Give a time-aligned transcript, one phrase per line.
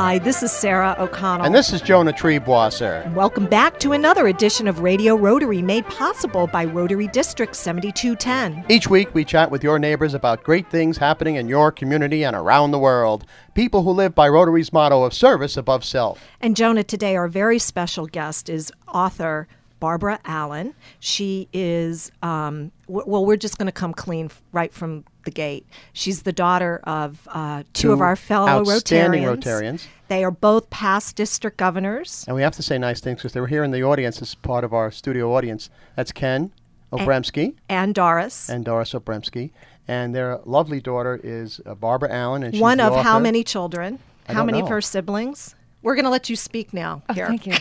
[0.00, 1.44] Hi, this is Sarah O'Connell.
[1.44, 3.12] And this is Jonah Triebwasser.
[3.14, 8.64] Welcome back to another edition of Radio Rotary made possible by Rotary District 7210.
[8.68, 12.36] Each week, we chat with your neighbors about great things happening in your community and
[12.36, 13.26] around the world.
[13.54, 16.22] People who live by Rotary's motto of service above self.
[16.40, 19.48] And Jonah, today our very special guest is author
[19.80, 20.74] Barbara Allen.
[21.00, 25.66] She is, um, w- well, we're just going to come clean right from the gate.
[25.92, 29.42] She's the daughter of uh, two, of our fellow outstanding Rotarians.
[29.42, 29.86] Rotarians.
[30.08, 32.24] They are both past district governors.
[32.26, 34.34] And we have to say nice things because they were here in the audience as
[34.34, 35.68] part of our studio audience.
[35.96, 36.50] That's Ken
[36.92, 38.48] Obremski and Doris.
[38.48, 39.50] and Doris Obremski.
[39.86, 42.42] And their lovely daughter is uh, Barbara Allen.
[42.42, 43.98] And she's One of how many children?
[44.28, 44.64] I how many know.
[44.64, 45.54] of her siblings?
[45.82, 47.02] We're going to let you speak now.
[47.08, 47.26] Oh, Here.
[47.28, 47.54] thank you.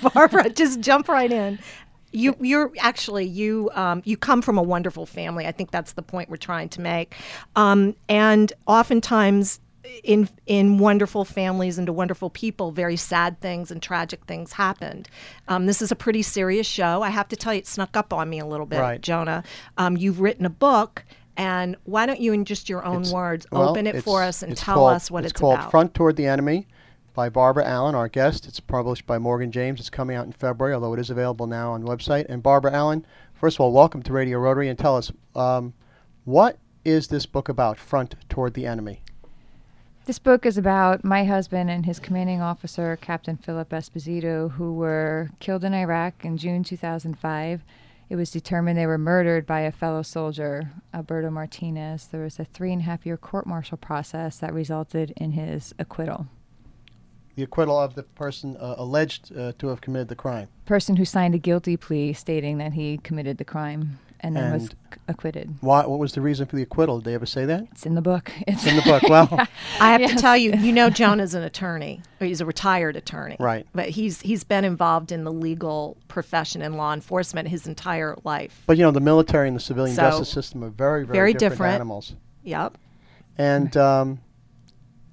[0.14, 1.58] Barbara, just jump right in.
[2.12, 3.70] You, you're actually you.
[3.74, 5.46] Um, you come from a wonderful family.
[5.46, 7.14] I think that's the point we're trying to make.
[7.56, 9.60] Um, and oftentimes,
[10.02, 15.08] in in wonderful families and to wonderful people, very sad things and tragic things happened.
[15.48, 17.02] Um, this is a pretty serious show.
[17.02, 19.00] I have to tell you, it snuck up on me a little bit, Right.
[19.00, 19.44] Jonah.
[19.76, 21.04] Um, you've written a book.
[21.38, 24.42] And why don't you, in just your own It's- words, well, open it for us
[24.42, 25.70] and tell called- us what it's, it's called about?
[25.70, 26.66] Front Toward the Enemy
[27.16, 28.46] by Barbara Allen, our guest.
[28.46, 29.80] It's published by Morgan James.
[29.80, 32.26] It's coming out in February, although it is available now on the website.
[32.28, 35.72] And Barbara Allen, first of all, welcome to Radio Rotary and tell us um,
[36.26, 39.00] what is this book about, Front Toward the Enemy?
[40.04, 45.30] This book is about my husband and his commanding officer, Captain Philip Esposito, who were
[45.40, 47.62] killed in Iraq in June 2005.
[48.10, 52.08] It was determined they were murdered by a fellow soldier, Alberto Martinez.
[52.08, 55.74] There was a three and a half year court martial process that resulted in his
[55.78, 56.26] acquittal.
[57.36, 60.48] The acquittal of the person uh, alleged uh, to have committed the crime.
[60.64, 64.64] Person who signed a guilty plea stating that he committed the crime and then was
[64.68, 64.70] c-
[65.06, 65.54] acquitted.
[65.60, 66.98] Why, what was the reason for the acquittal?
[66.98, 67.64] Did they ever say that?
[67.72, 68.32] It's in the book.
[68.48, 69.02] It's It's in the book.
[69.02, 69.28] Well,
[69.80, 72.00] I have to tell you, you know, Jonah's an attorney.
[72.20, 73.66] He's a retired attorney, Right.
[73.74, 78.62] But he's he's been involved in the legal profession and law enforcement his entire life.
[78.66, 81.32] but you know, the military and the civilian So, justice system are very, very, very
[81.34, 81.74] different, different.
[81.74, 82.14] animals.
[82.44, 82.78] Yep.
[83.36, 84.20] And um,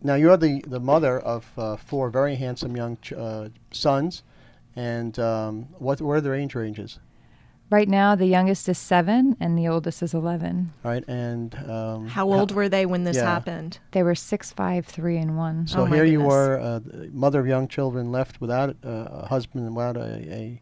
[0.04, 4.24] now you're the, the mother of uh, four very handsome young ch- uh, sons.
[4.76, 7.00] And um, what, what are their age ranges?
[7.74, 10.72] right now, the youngest is seven and the oldest is 11.
[10.84, 11.04] Right?
[11.08, 13.24] And um, How old were they when this yeah.
[13.24, 13.80] happened?
[13.92, 15.66] They were six, five, three, and one.
[15.68, 16.80] So Oh, my here you are, uh,
[17.12, 18.90] mother of young children, left without uh,
[19.24, 20.62] a husband and without a, a,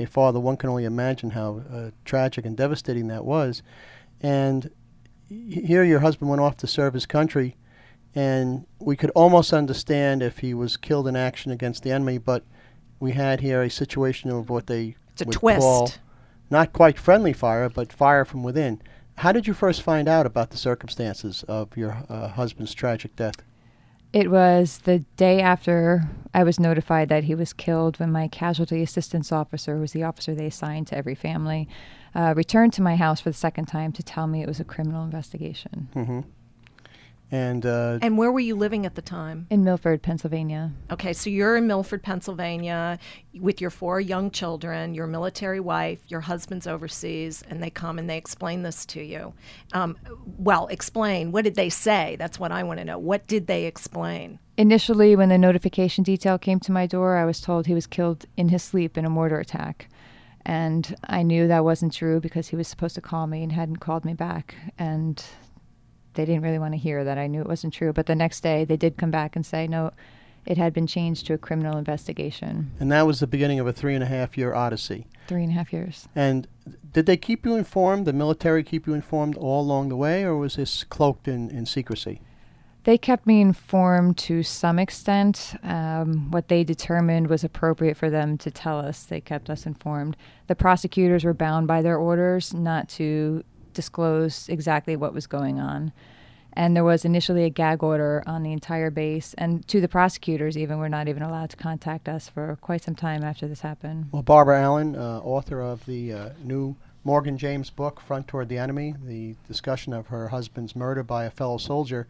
[0.00, 0.40] a father.
[0.40, 3.62] One can only imagine how uh, tragic and devastating that was.
[4.20, 4.70] And
[5.28, 7.56] here your husband went off to serve his country,
[8.14, 12.44] and we could almost understand if he was killed in action against the enemy, but
[13.00, 15.60] we had here a situation of what they It's a would twist.
[15.60, 15.90] call
[16.50, 18.80] not quite friendly fire, but fire from within.
[19.16, 23.34] How did you first find out about the circumstances of your uh, husband's tragic death?
[24.12, 28.82] It was the day after I was notified that he was killed when my casualty
[28.82, 31.68] assistance officer, who was the officer they assigned to every family,
[32.14, 34.64] uh, returned to my house for the second time to tell me it was a
[34.64, 36.20] criminal investigation hmm
[37.30, 39.46] And uh, And where were you living at the time?
[39.50, 40.72] in Milford, Pennsylvania.
[40.90, 42.98] Okay, so you're in Milford, Pennsylvania,
[43.38, 48.08] with your four young children, your military wife, your husband's overseas, and they come and
[48.08, 49.34] they explain this to you.
[49.72, 49.98] Um,
[50.38, 51.30] well, explain.
[51.32, 52.16] What did they say?
[52.18, 52.98] That's what I want to know.
[52.98, 54.38] What did they explain?
[54.56, 58.24] Initially, when the notification detail came to my door, I was told he was killed
[58.36, 59.88] in his sleep in a mortar attack.
[60.46, 63.76] And I knew that wasn't true because he was supposed to call me and hadn't
[63.76, 64.54] called me back.
[64.78, 65.22] And
[66.18, 67.92] they didn't really want to hear that I knew it wasn't true.
[67.92, 69.92] But the next day, they did come back and say, no,
[70.44, 72.72] it had been changed to a criminal investigation.
[72.80, 75.06] and that was the beginning of a three and a half year odyssey.
[75.28, 76.08] Three and a half years.
[76.16, 76.48] And
[76.92, 78.04] did they keep you informed?
[78.04, 81.66] The military keep you informed all along the way, or was this cloaked in, in
[81.66, 82.20] secrecy?
[82.82, 85.54] They kept me informed to some extent.
[85.62, 89.04] Um, what they determined was appropriate for them to tell us.
[89.04, 90.16] They kept us informed.
[90.48, 93.44] The prosecutors were bound by their orders not to
[93.78, 95.92] disclose exactly what was going on.
[96.52, 100.58] And there was initially a gag order on the entire base, and to the prosecutors,
[100.58, 104.08] even, were not even allowed to contact us for quite some time after this happened.
[104.10, 108.58] Well, Barbara Allen, uh, author of the uh, new Morgan James book, Front Toward the
[108.58, 112.08] Enemy, the discussion of her husband's murder by a fellow soldier.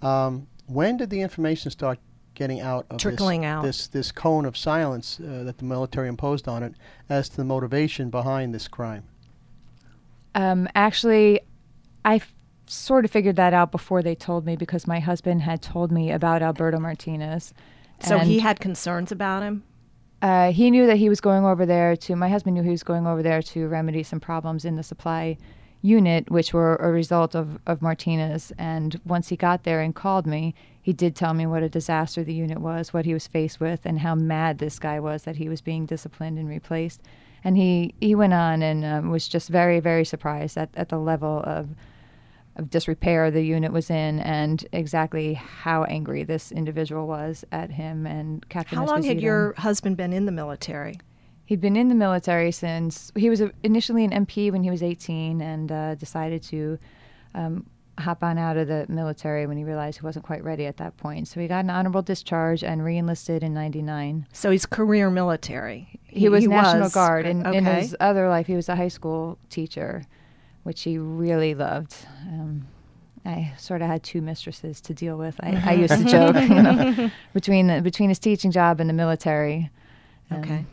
[0.00, 1.98] Um, when did the information start
[2.32, 3.62] getting out of this- Trickling out.
[3.62, 6.72] this this cone of silence uh, that the military imposed on it
[7.10, 9.02] as to the motivation behind this crime?
[10.34, 11.40] Um, actually,
[12.04, 12.34] I f-
[12.66, 16.10] sort of figured that out before they told me because my husband had told me
[16.10, 17.52] about Alberto Martinez.
[18.00, 19.62] So he had concerns about him?
[20.22, 22.14] uh, he knew that he was going over there to.
[22.14, 25.36] My husband knew he was going over there to remedy some problems in the supply
[25.82, 28.52] unit, which were a result of, of Martinez.
[28.56, 32.22] And once he got there and called me, he did tell me what a disaster
[32.22, 35.36] the unit was, what he was faced with, and how mad this guy was that
[35.36, 37.02] he was being disciplined and replaced.
[37.44, 40.98] And he, he went on and um, was just very, very surprised at, at the
[40.98, 41.70] level of,
[42.56, 48.06] of disrepair the unit was in and exactly how angry this individual was at him
[48.06, 51.00] and Captain How long had your husband been in the military?
[51.46, 54.82] He'd been in the military since he was a, initially an MP when he was
[54.82, 56.78] 18 and uh, decided to
[57.34, 57.66] um,
[57.98, 60.96] hop on out of the military when he realized he wasn't quite ready at that
[60.96, 61.28] point.
[61.28, 64.26] So he got an honorable discharge and reenlisted in 99.
[64.32, 66.00] So he's career military.
[66.06, 66.94] He, was National was.
[66.94, 67.26] Guard.
[67.26, 70.04] In, in his other life, he was a high school teacher,
[70.62, 71.94] which he really loved.
[72.26, 72.66] Um,
[73.24, 75.36] I sort of had two mistresses to deal with.
[75.40, 78.94] I, I used to joke, you know, between the, between his teaching job and the
[78.94, 79.70] military.
[80.30, 80.64] um, Okay.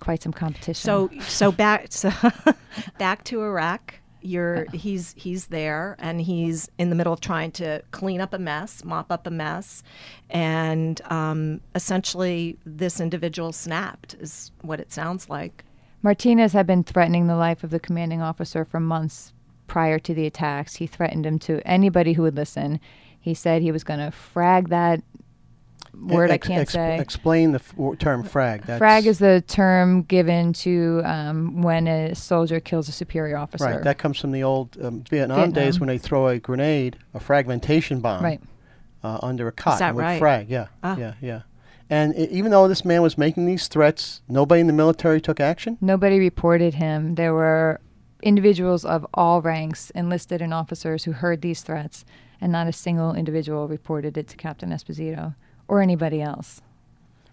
[0.00, 0.74] Quite some competition.
[0.82, 2.10] So so back so
[2.98, 3.99] back to Iraq.
[4.22, 8.38] You're he's he's there and he's in the middle of trying to clean up a
[8.38, 9.82] mess, mop up a mess,
[10.28, 15.64] and um, essentially this individual snapped is what it sounds like.
[16.02, 19.32] Martinez had been threatening the life of the commanding officer for months
[19.66, 20.76] prior to the attacks.
[20.76, 22.80] He threatened him to anybody who would listen.
[23.20, 25.02] He said he was going to frag that
[25.94, 26.98] word I can't ex- say.
[26.98, 28.62] Explain the f- w- term frag.
[28.66, 33.64] That's, Frag is the term given to um, when a soldier kills a superior officer.
[33.64, 33.82] right.
[33.84, 38.00] That comes from the old um, Vietnam, days when they throw a grenade, a fragmentation
[38.00, 38.40] bomb, Right.
[39.02, 39.74] uh, under a cot.
[39.74, 40.18] Is that and right?
[40.18, 40.48] Frag.
[40.48, 40.68] Yeah.
[40.82, 40.96] Ah.
[40.96, 41.14] Yeah.
[41.20, 41.42] Yeah.
[41.88, 45.40] And i even though this man was making these threats, nobody in the military took
[45.40, 45.76] action.
[45.80, 47.16] Nobody reported him.
[47.16, 47.80] There were
[48.22, 52.04] individuals of all ranks, enlisted and officers, who heard these threats,
[52.40, 55.34] and not a single individual reported it to Captain Esposito
[55.70, 56.60] or anybody else.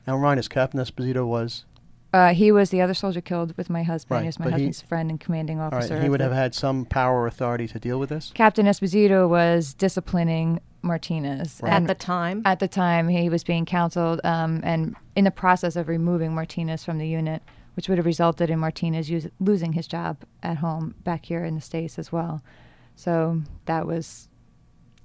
[0.05, 1.65] Now, remind us, Captain Esposito was
[2.13, 4.15] Uh, he was the other soldier killed with my husband.
[4.17, 5.77] Right, he was my but he- husband's friend and commanding all right.
[5.79, 5.95] officer.
[5.95, 8.31] and He would have had some power or authority to deal with this.
[8.33, 11.59] Captain Esposito was disciplining Martinez.
[11.61, 11.73] Right.
[11.73, 15.75] At the time, at the time, he was being counseled um, and in the process
[15.75, 17.41] of removing Martinez from the unit,
[17.75, 21.55] which would have resulted in Martinez use, losing his job at home back here in
[21.55, 22.41] the States as well.
[22.95, 24.26] So that was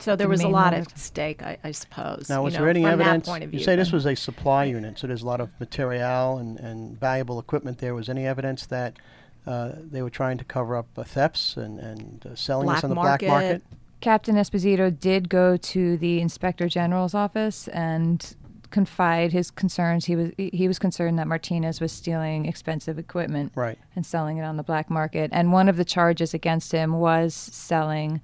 [0.03, 2.29] so there the was a lot at stake, I, I suppose.
[2.29, 3.27] Now, you was know, there any evidence?
[3.29, 3.59] Point of view.
[3.59, 6.99] You say this was a supply unit, so there's a lot of material and, and
[6.99, 7.95] valuable equipment there.
[7.95, 8.99] Was any evidence that
[9.47, 12.85] uh, they were trying to cover up uh, thefts and, and uh, selling this Black
[12.85, 13.27] on the market.
[13.27, 13.63] black market?
[14.01, 18.35] Captain Esposito did go to the Inspector General's office and
[18.71, 20.07] confide his concerns.
[20.07, 23.79] He was he was concerned that Martinez was stealing expensive equipment Right.
[23.95, 25.31] and selling it on the black market.
[25.33, 28.21] And one of the charges against him was selling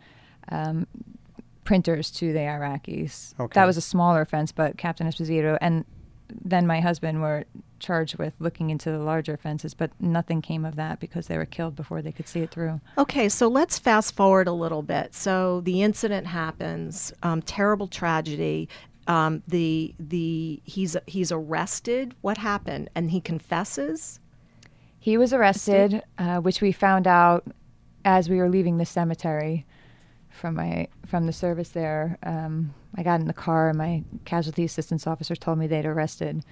[0.51, 0.87] um,
[1.69, 3.39] printers to the Iraqis.
[3.39, 3.53] Okay.
[3.53, 5.85] That was a smaller offense, but Captain Esposito and
[6.43, 7.45] then my husband were
[7.79, 11.45] charged with looking into the larger offenses, but nothing came of that because they were
[11.45, 12.81] killed before they could see it through.
[12.97, 15.15] Okay, so let's fast forward a little bit.
[15.15, 18.71] So the incident happens, um, terrible tragedy.
[19.07, 22.15] Um, the the he's he's arrested.
[22.23, 22.89] What happened?
[22.95, 24.21] And he confesses.
[24.99, 27.45] He was arrested, uh, which we found out
[28.07, 29.67] as we were leaving the cemetery
[30.31, 32.19] from my from the service there.
[32.23, 36.45] Um, I got in the car, and my casualty assistance officer told me they'd arrested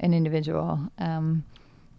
[0.00, 0.90] an individual.
[0.98, 1.44] Um,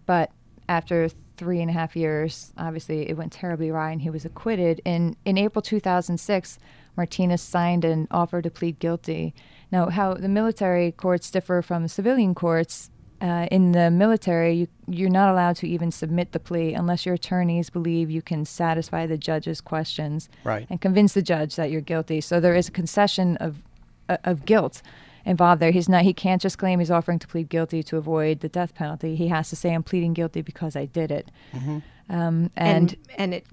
[0.06, 0.32] but
[0.70, 4.82] after three and a half years, obviously it went terribly awry, and he was acquitted.
[4.86, 6.60] In in April 2006,
[6.96, 9.34] Martinez signed an offer to plead guilty.
[9.72, 12.91] Now, how the military courts differ from civilian courts
[13.22, 17.16] uh, in the military, you, you're not allowed to even submit the plea unless your
[17.16, 20.66] attorneys believe you can satisfy the judge's questions Right.
[20.70, 22.22] and convince the judge that you're guilty.
[22.22, 23.62] So there is a concession of
[24.10, 24.82] uh, of guilt
[25.26, 25.72] involved there.
[25.72, 26.04] He's not.
[26.04, 29.16] He can't just claim he's offering to plead guilty to avoid the death penalty.
[29.16, 33.34] He has to say, "I'm pleading guilty because I did it." Um, and, and and
[33.34, 33.46] it,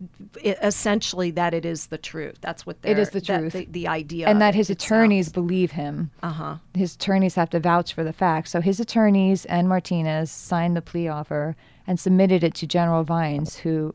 [0.42, 2.38] it essentially that it is the truth.
[2.40, 3.52] That's what It is they're- the that truth.
[3.52, 6.10] The, the idea, and that his attorneys believe him.
[6.24, 6.54] Uh huh.
[6.74, 8.50] his attorneys have to vouch for the facts.
[8.50, 11.54] So his attorneys and Martinez signed the plea offer
[11.86, 13.94] and submitted it to General Vines, who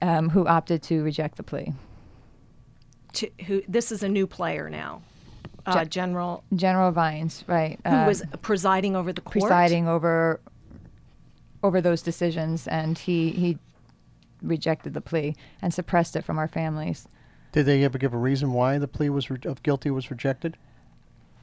[0.00, 1.74] um, who opted to reject the plea.
[3.14, 5.02] To, who this is a new player now,
[5.66, 9.42] uh, Ge- General General Vines, right, who uh, was presiding over the court.
[9.42, 10.40] presiding over
[11.62, 13.58] over those decisions, and he he
[14.42, 17.06] rejected the plea and suppressed it from our families.
[17.52, 20.56] Did they ever give a reason why the plea was re- of guilty was rejected?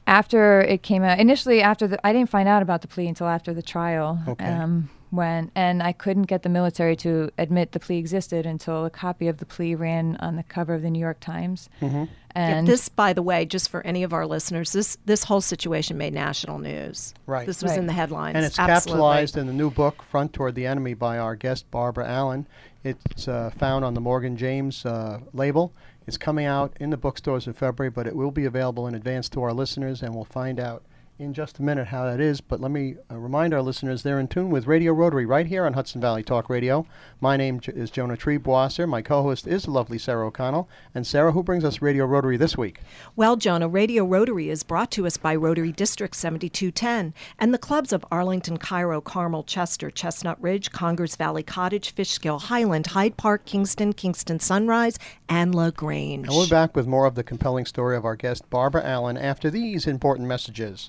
[0.06, 3.28] after it came out initially after the i didn't find out about the plea until
[3.28, 4.44] after the trial Okay.
[4.46, 8.90] um, when and I couldn't get the military to admit the plea existed until a
[8.90, 11.68] copy of the plea ran on the cover of the New York Times.
[11.80, 12.04] Mm-hmm.
[12.32, 15.40] And yeah, this, by the way, just for any of our listeners, this this whole
[15.40, 17.12] situation made national news.
[17.26, 17.46] Right.
[17.46, 17.80] This was Right.
[17.80, 18.36] in the headlines.
[18.36, 19.00] And it's Absolutely.
[19.00, 22.46] capitalized in the new book, Front Toward the Enemy, by our guest, Barbara Allen.
[22.84, 25.72] It's uh, found on the Morgan James uh, label.
[26.06, 29.28] It's coming out in the bookstores in February, but it will be available in advance
[29.30, 30.82] to our listeners, and we'll find out
[31.20, 32.40] in just a minute how that is.
[32.40, 35.66] But let me uh, remind our listeners they're in tune with Radio Rotary right here
[35.66, 36.86] on Hudson Valley Talk Radio.
[37.20, 38.88] My name j- is Jonah Triebwasser.
[38.88, 40.68] My co host is the lovely Sarah O'Connell.
[40.94, 42.80] And Sarah, who brings us Radio Rotary this week?
[43.16, 47.92] Well, Jonah, Radio Rotary is brought to us by Rotary District 7210 and the clubs
[47.92, 53.92] of Arlington, Cairo, Carmel, Chester, Chestnut Ridge, Congers Valley Cottage, Fishkill, Highland, Hyde Park, Kingston,
[53.92, 54.98] Kingston Sunrise,
[55.28, 56.28] and LaGrange.
[56.28, 59.50] And we're back with more of the compelling story of our guest, Barbara Allen, after
[59.50, 60.88] these important messages.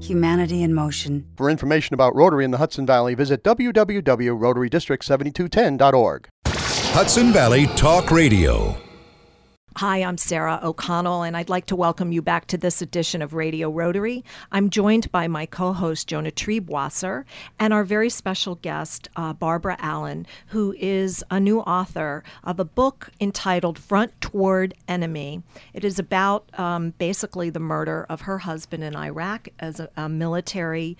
[0.00, 1.26] humanity in motion.
[1.36, 6.28] For information about Rotary in the Hudson Valley, visit www.rotarydistrict7210.org.
[6.46, 8.76] Hudson Valley Talk Radio.
[9.80, 13.34] Hi, I'm Sarah O'Connell, and I'd like to welcome you back to this edition of
[13.34, 14.24] Radio Rotary.
[14.50, 17.26] I'm joined by my co host, Jonah Triebwasser,
[17.58, 22.64] and our very special guest, uh, Barbara Allen, who is a new author of a
[22.64, 25.42] book entitled Front Toward Enemy.
[25.74, 30.08] It is about um, basically the murder of her husband in Iraq as a, a
[30.08, 30.96] military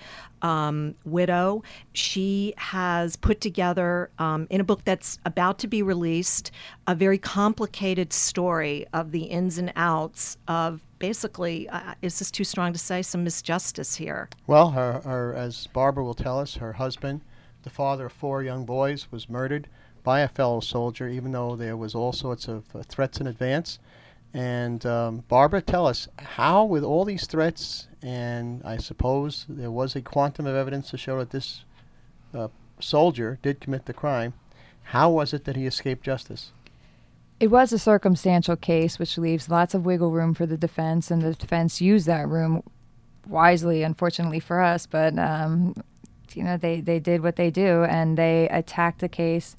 [0.46, 1.64] um, widow.
[1.92, 6.52] She has put together, um, in a book that's about to be released,
[6.86, 12.44] a very complicated story of the ins and outs of basically, uh, is this too
[12.44, 14.28] strong to say, some misjustice here?
[14.46, 17.22] Well, her, her, as Barbara will tell us, her husband,
[17.64, 19.66] the father of four young boys, was murdered
[20.04, 23.80] by a fellow soldier, even though there was all sorts of uh, threats in advance.
[24.36, 29.96] And um, Barbara, tell us how, with all these threats, and I suppose there was
[29.96, 31.64] a quantum of evidence to show that this
[32.34, 34.34] uh, soldier did commit the crime,
[34.82, 36.52] how was it that he escaped justice?
[37.40, 41.22] It was a circumstantial case, which leaves lots of wiggle room for the defense, and
[41.22, 42.62] the defense used that room
[43.26, 44.84] wisely, unfortunately for us.
[44.84, 45.74] But um,
[46.34, 49.56] you know, they they did what they do, and they attacked the case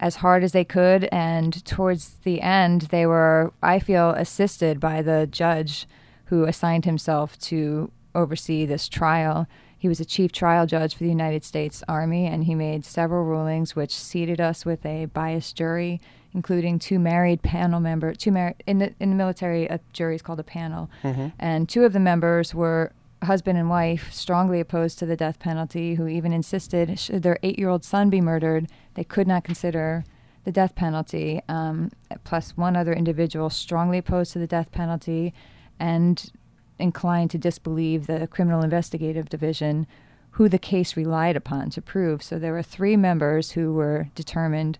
[0.00, 1.04] as hard as they could.
[1.12, 5.86] And towards the end, they were, I feel, assisted by the judge
[6.26, 9.46] who assigned himself to oversee this trial.
[9.78, 13.24] He was a chief trial judge for the United States Army, and he made several
[13.24, 16.00] rulings which seated us with a biased jury,
[16.32, 18.16] including two married panel members.
[18.16, 21.28] Two married in the in the military, a jury is called a panel, mm-hmm.
[21.38, 22.92] and two of the members were
[23.22, 27.84] husband and wife, strongly opposed to the death penalty, who even insisted should their eight-year-old
[27.84, 30.04] son be murdered, they could not consider
[30.44, 31.40] the death penalty.
[31.48, 31.90] Um,
[32.24, 35.34] plus, one other individual strongly opposed to the death penalty,
[35.78, 36.30] and
[36.78, 39.86] inclined to disbelieve the Criminal Investigative Division,
[40.32, 42.22] who the case relied upon to prove.
[42.22, 44.78] So there were three members who were determined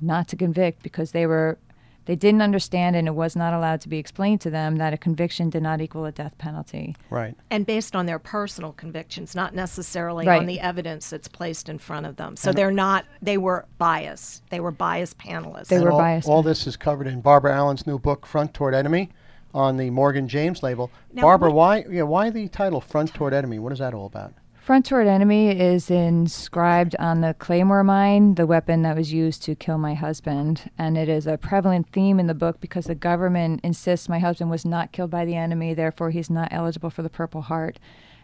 [0.00, 1.58] not to convict because they were
[2.06, 4.96] they didn't understand and it was not allowed to be explained to them that a
[4.96, 6.96] conviction did not equal a death penalty.
[7.10, 7.36] Right.
[7.50, 10.40] And based on their personal convictions, not necessarily Right.
[10.40, 12.36] on the evidence that's placed in front of them.
[12.36, 14.42] So they're not, they were biased.
[14.50, 15.68] They were biased panelists.
[15.68, 16.28] They And were all, biased.
[16.28, 19.10] All this is covered in Barbara Allen's new book, Front Toward Enemy,
[19.54, 20.90] on the Morgan James label.
[21.12, 21.92] Now, Barbara, what- why?
[21.94, 23.58] Yeah, why the title Front Toward Enemy?
[23.58, 24.32] What is that all about?
[24.64, 29.56] Front toward enemy is inscribed on the Claymore mine, the weapon that was used to
[29.56, 30.70] kill my husband.
[30.78, 34.50] And it is a prevalent theme in the book because the government insists my husband
[34.50, 37.80] was not killed by the enemy, therefore, he's not eligible for the Purple Heart.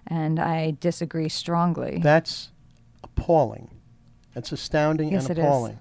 [0.06, 1.98] And I disagree strongly.
[2.00, 2.50] That's
[3.02, 3.70] appalling.
[4.32, 5.44] That's astounding Yes, and it is.
[5.44, 5.78] appalling.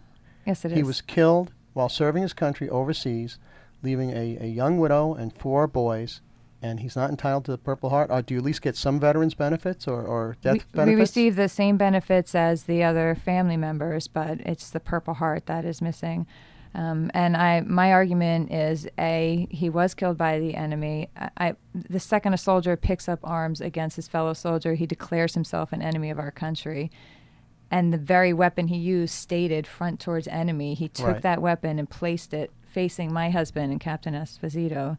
[0.47, 0.77] yes, it is.
[0.77, 3.37] He was killed while serving his country overseas,
[3.83, 6.21] leaving a, a young widow and four boys,
[6.61, 8.09] and he's not entitled to the Purple Heart.
[8.11, 10.87] Or do you at least get some veterans benefits or, or death we, benefits?
[10.87, 15.45] we receive the same benefits as the other family members, but it's the Purple Heart
[15.45, 16.25] that is missing.
[16.73, 21.09] Um, and I, my argument is: a, he was killed by the enemy.
[21.15, 25.33] I, I, the second a soldier picks up arms against his fellow soldier, he declares
[25.33, 26.91] himself an enemy of our country.
[27.69, 30.73] And the very weapon he used stated front towards enemy.
[30.73, 31.21] He took Right.
[31.21, 34.97] that weapon and placed it facing my husband and Captain Esposito,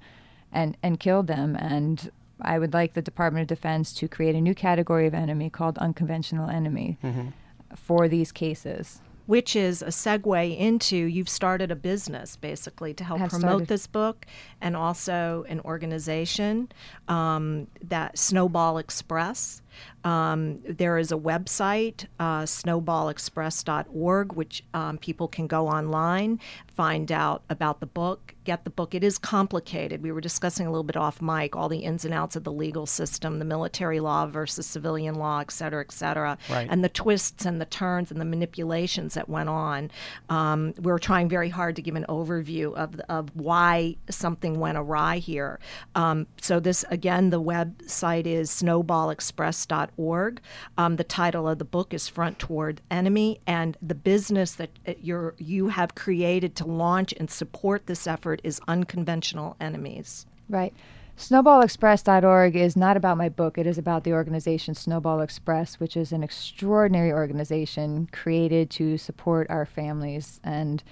[0.52, 1.56] and and killed them.
[1.56, 5.50] And I would like the Department of Defense to create a new category of enemy
[5.50, 7.28] called unconventional enemy Mm-hmm.
[7.74, 13.18] for these cases which is a segue into you've started a business basically to help
[13.20, 13.68] have promote started.
[13.68, 14.24] this book
[14.62, 16.66] and also an organization
[17.08, 19.60] um, that Snowball Express.
[20.04, 27.42] Um, there is a website, uh, snowballexpress.org, which um, people can go online, find out
[27.50, 28.94] about the book, get the book.
[28.94, 30.02] It is complicated.
[30.02, 32.52] We were discussing a little bit off mic all the ins and outs of the
[32.52, 36.66] legal system, the military law versus civilian law, et cetera, et cetera, Right.
[36.70, 39.90] and the twists and the turns and the manipulations that went on.
[40.28, 45.18] Um, We're trying very hard to give an overview of, of why something went awry
[45.18, 45.58] here.
[45.94, 49.67] Um, so, this again, the website is snowballexpress.org.
[49.70, 54.94] Um, the title of the book is Front Toward Enemy, and the business that uh,
[55.00, 60.26] you're, you have created to launch and support this effort is Unconventional Enemies.
[60.48, 60.74] Right.
[61.18, 63.58] SnowballExpress.org is not about my book.
[63.58, 69.48] It is about the organization Snowball Express, which is an extraordinary organization created to support
[69.50, 70.82] our families and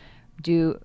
[0.42, 0.80] do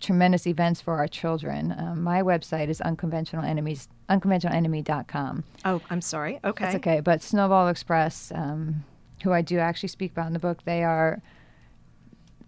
[0.00, 1.74] tremendous events for our children.
[1.76, 5.44] Um, my website is unconventional enemies, unconventionalenemy.com.
[5.64, 6.40] Oh, I'm sorry.
[6.44, 6.64] Okay.
[6.64, 7.00] That's okay.
[7.00, 8.84] But Snowball Express, um,
[9.22, 11.20] who I do actually speak about in the book, they are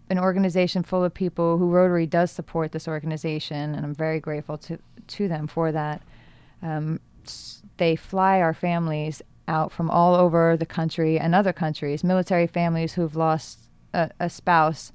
[0.09, 4.59] an organization full of people who Rotary does support this organization, and I'm very grateful
[4.59, 6.03] to to them for that.
[6.63, 7.01] Um,
[7.79, 12.93] they fly our families out from all over the country and other countries, military families
[12.93, 13.59] who've lost
[13.93, 14.93] a, a spouse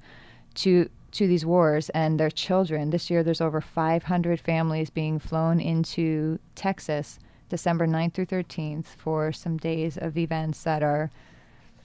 [0.54, 2.90] to to these wars and their children.
[2.90, 7.18] This year, there's over 500 families being flown into Texas,
[7.48, 11.10] December 9th through 13th, for some days of events that are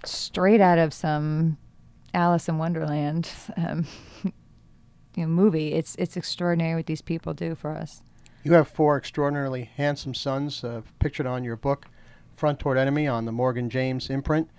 [0.03, 1.57] straight out of some
[2.13, 3.87] Alice in Wonderland um,
[4.23, 4.31] you
[5.23, 5.73] know, movie.
[5.73, 8.01] It's it's extraordinary what these people do for us.
[8.43, 11.85] You have four extraordinarily handsome sons uh, pictured on your book,
[12.35, 14.49] Front Toward Enemy, on the Morgan James imprint.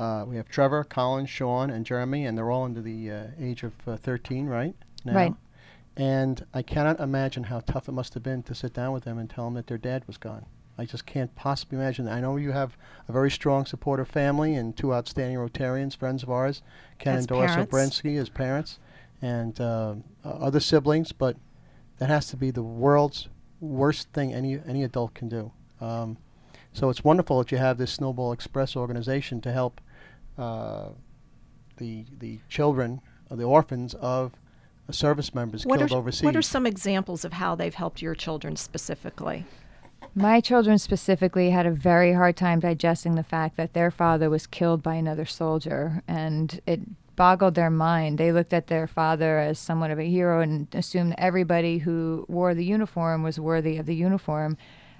[0.00, 3.62] Uh, we have Trevor, Colin, Sean, and Jeremy, and they're all under the uh, age
[3.62, 4.74] of uh, 13, right?
[5.04, 5.14] Now.
[5.14, 5.34] Right.
[5.94, 9.18] And I cannot imagine how tough it must have been to sit down with them
[9.18, 10.46] and tell them that their dad was gone.
[10.78, 12.08] I just can't possibly imagine.
[12.08, 12.78] I know you have
[13.08, 16.62] a very strong supportive family and two outstanding Rotarians, friends of ours,
[16.98, 17.70] Ken As and Doris parents.
[17.70, 18.78] Obremski as parents,
[19.20, 21.36] and uh, uh, other siblings, but
[21.98, 23.28] that has to be the world's
[23.60, 25.52] worst thing any any adult can do.
[25.82, 26.16] Um,
[26.72, 29.82] so it's wonderful that you have this Snowball Express organization to help
[30.40, 30.88] uh,
[31.76, 34.32] the the children, uh, the orphans of
[34.90, 36.24] service members What killed are, overseas.
[36.24, 39.44] what are some examples of how they've helped your children specifically?
[40.14, 44.46] My children specifically had a very hard time digesting the fact that their father was
[44.48, 46.80] killed by another soldier, and it
[47.14, 48.18] boggled their mind.
[48.18, 52.54] They looked at their father as somewhat of a hero and assumed everybody who wore
[52.54, 54.56] the uniform was worthy of the uniform.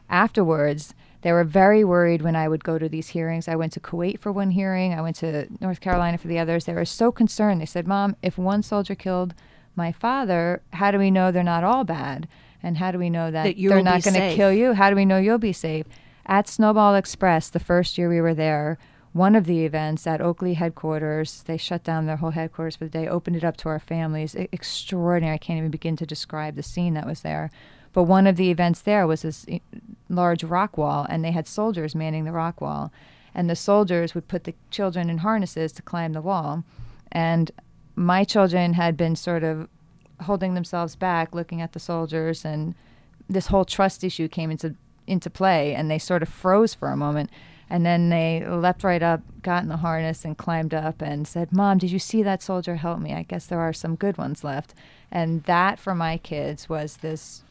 [0.09, 3.49] Afterwards, they were very worried when I would go to these hearings.
[3.49, 6.65] I went to Kuwait for one hearing, I went to North Carolina for the others.
[6.65, 7.61] They were so concerned.
[7.61, 9.35] They said, Mom, if one soldier killed
[9.77, 12.29] my father, how do we know they're not all bad?
[12.63, 14.75] And how do we know that, That they're not going to kill you?
[14.75, 15.87] How do we know you'll be safe?
[16.27, 18.79] At Snowball Express, the first year we were there,
[19.13, 22.91] one of the events at Oakley headquarters, they shut down their whole headquarters for the
[22.91, 24.37] day, opened it up to our families.
[24.37, 25.35] E- extraordinary.
[25.35, 27.51] I can't even begin to describe the scene that was there.
[27.93, 29.61] But one of the events there was this e-
[30.09, 32.93] large rock wall, and they had soldiers manning the rock wall.
[33.35, 36.65] And the soldiers would put the children in harnesses to climb the wall.
[37.13, 37.51] And
[37.95, 39.69] my children had been sort of
[40.23, 42.75] holding themselves back, looking at the soldiers, and
[43.29, 44.75] this whole trust issue came into
[45.07, 47.31] into play, and they sort of froze for a moment,
[47.69, 51.53] and then they leapt right up, got in the harness, and climbed up, and said,
[51.53, 53.13] "Mom, did you see that soldier help me?
[53.13, 54.75] I guess there are some good ones left."
[55.11, 57.43] And that for my kids was this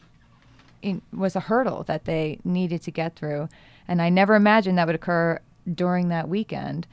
[0.82, 3.48] in, was a hurdle that they needed to get through,
[3.86, 5.40] and I never imagined that would occur
[5.72, 6.86] during that weekend,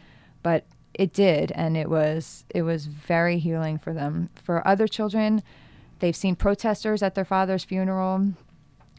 [0.43, 4.29] but it did, and it was it was very healing for them.
[4.35, 5.43] For other children,
[5.99, 8.33] they've seen protesters at their father's funeral,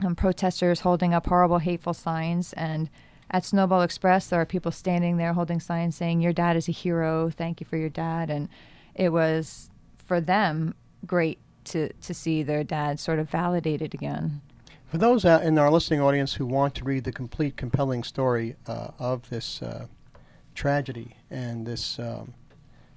[0.04, 2.88] um, protesters holding up horrible, hateful signs, and
[3.30, 6.72] at Snowball Express, there are people standing there holding signs saying, "Your dad is a
[6.72, 7.30] hero.
[7.30, 8.48] Thank you for your dad." And
[8.94, 9.70] it was
[10.06, 10.74] for them
[11.06, 14.40] great to to see their dad sort of validated again.
[14.88, 18.56] For those out in our listening audience who want to read the complete, compelling story
[18.66, 19.86] uh, of this uh,
[20.54, 22.32] tragedy and this um,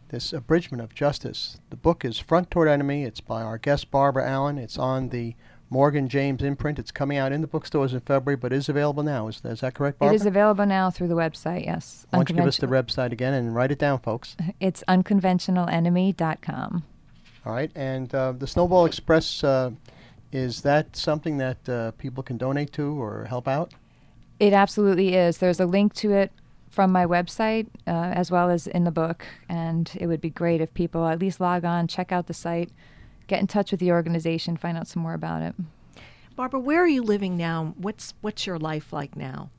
[0.07, 3.03] this abridgment of justice, the book is Front Toward Enemy.
[3.03, 4.57] It's by our guest Barbara Allen.
[4.57, 5.35] It's on the
[5.69, 6.79] Morgan James imprint.
[6.79, 9.27] It's coming out in the bookstores in February, but is available now.
[9.27, 10.13] Is, is that correct, Barbara?
[10.13, 11.65] It is available now through the website.
[11.65, 14.37] Yes, Why don't you give us the website again and write it down, folks?
[14.61, 16.83] It's unconventionalenemy.com.
[17.45, 19.43] All right, and uh, the Snowball Express.
[19.43, 19.71] Uh,
[20.31, 23.73] is that something that uh, people can donate to or help out?
[24.39, 25.37] It absolutely is.
[25.37, 26.31] There's a link to it
[26.69, 29.25] from my website uh, as well as in the book.
[29.49, 32.71] And it would be great if people at least log on, check out the site,
[33.27, 35.55] get in touch with the organization, find out some more about it.
[36.35, 37.73] Barbara, where are you living now?
[37.77, 39.49] What's what's your life like now?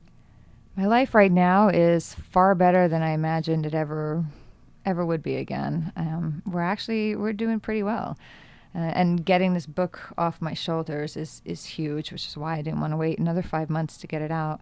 [0.75, 4.25] My life right now is far better than I imagined it ever
[4.85, 5.93] ever would be again.
[5.95, 8.17] Um, we're actually we're doing pretty well.
[8.75, 12.61] Uh, and getting this book off my shoulders is, is huge, which is why I
[12.61, 14.61] didn't want to wait another five months to get it out.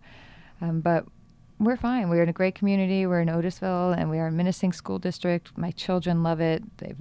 [0.60, 1.06] Um, but
[1.60, 2.10] we're fine.
[2.10, 3.06] We're in a great community.
[3.06, 5.58] We're in Otisville, and we are in Minisink School District.
[5.58, 6.63] My children love it.
[6.80, 6.97] They've,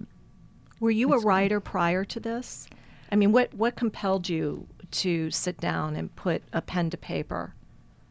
[0.79, 2.69] Were you a writer prior to this?
[3.11, 7.55] I mean, what what compelled you to sit down and put a pen to paper?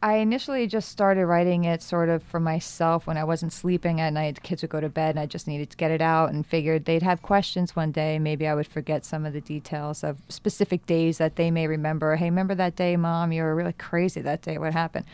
[0.02, 4.14] I initially just started writing it sort of for myself when I wasn't sleeping at
[4.14, 4.36] night.
[4.36, 6.46] The kids would go to bed, and I just needed to get it out and
[6.46, 8.18] figured they'd have questions one day.
[8.18, 12.16] Maybe I would forget some of the details of specific days that they may remember.
[12.16, 13.30] Hey, remember that day, Mom?
[13.30, 14.56] You were really crazy that day.
[14.56, 15.04] What happened?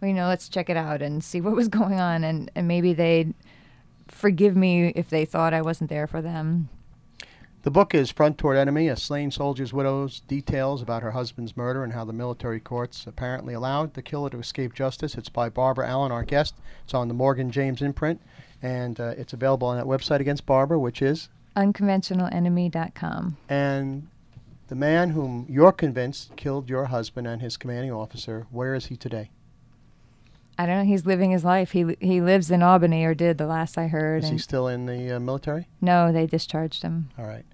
[0.00, 2.24] Well, you know, let's check it out and see what was going on.
[2.24, 3.34] And, and maybe they'd
[4.08, 6.70] forgive me if they thought I wasn't there for them.
[7.62, 11.84] The book is Front Toward Enemy, a slain soldier's widow's details about her husband's murder
[11.84, 15.14] and how the military courts apparently allowed the killer to escape justice.
[15.14, 16.54] It's by Barbara Allen, our guest.
[16.84, 18.22] It's on the Morgan James imprint,
[18.62, 21.28] and uh, it's available on that website against Barbara, which is?
[21.54, 23.36] Unconventionalenemy.com.
[23.50, 24.08] And
[24.68, 28.96] the man whom you're convinced killed your husband and his commanding officer, where is he
[28.96, 29.28] today?
[30.60, 30.84] I don't know.
[30.84, 31.70] He's living his life.
[31.70, 34.24] He he lives in Albany, or did the last I heard.
[34.24, 35.68] Is he still in the uh, military?
[35.80, 37.08] no, they discharged him.
[37.18, 37.46] All right.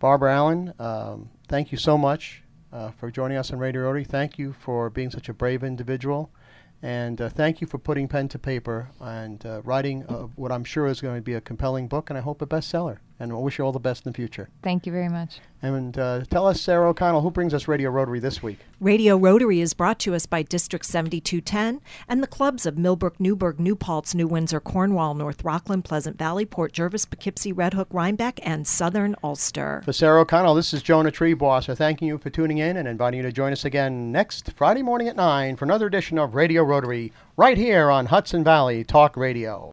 [0.00, 2.42] Barbara Allen, um, thank you so much
[2.72, 4.02] uh, for joining us on Radio Rotary.
[4.02, 6.32] Thank you for being such a brave individual.
[6.82, 10.64] And uh, thank you for putting pen to paper and uh, writing uh, what I'm
[10.64, 12.98] sure is going to be a compelling book and I hope a bestseller.
[13.20, 14.48] And I wish you all the best in the future.
[14.62, 15.40] Thank you very much.
[15.60, 18.58] And uh, tell us, Sarah O'Connell, who brings us Radio Rotary this week?
[18.80, 23.58] Radio Rotary is brought to us by District 7210 and the clubs of Millbrook, Newburgh,
[23.58, 28.38] New Paltz, New Windsor, Cornwall, North Rockland, Pleasant Valley, Port Jervis, Poughkeepsie, Red Hook, Rhinebeck,
[28.46, 29.82] and Southern Ulster.
[29.84, 33.24] For Sarah O'Connell, this is Jonah Triebwasser thanking you for tuning in and inviting you
[33.24, 37.12] to join us again next Friday morning at 9 for another edition of Radio Rotary
[37.36, 39.66] right here on Hudson Valley Talk Radio.